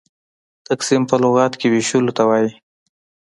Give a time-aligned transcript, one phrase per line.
[0.67, 2.51] تقسيم په لغت کښي وېشلو ته وايي.